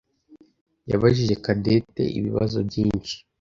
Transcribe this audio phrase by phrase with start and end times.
[0.89, 3.15] yabajije Cadette ibibazo byinshi.